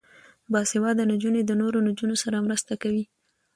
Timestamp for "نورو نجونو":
1.61-2.15